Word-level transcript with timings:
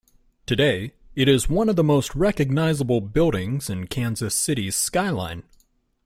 Today, 0.47 0.95
it 1.13 1.27
is 1.29 1.47
one 1.47 1.69
of 1.69 1.75
the 1.75 1.83
most 1.83 2.15
recognizable 2.15 3.01
buildings 3.01 3.69
in 3.69 3.85
Kansas 3.85 4.33
City's 4.33 4.75
skyline. 4.75 5.43